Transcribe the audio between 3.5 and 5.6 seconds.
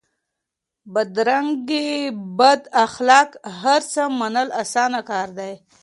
هرڅه منل اسان کار دی؛